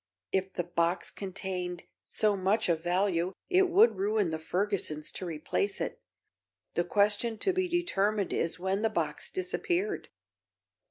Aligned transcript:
"If 0.31 0.53
the 0.53 0.63
box 0.63 1.11
contained 1.11 1.83
so 2.01 2.35
much 2.35 2.69
of 2.69 2.81
value 2.83 3.33
it 3.51 3.69
would 3.69 3.97
ruin 3.97 4.31
the 4.31 4.39
Fergusons 4.39 5.11
to 5.11 5.27
replace 5.27 5.79
it. 5.79 6.01
The 6.73 6.83
question 6.85 7.37
to 7.37 7.53
be 7.53 7.67
determined 7.67 8.33
is 8.33 8.57
when 8.57 8.81
the 8.81 8.89
box 8.89 9.29
disappeared. 9.29 10.09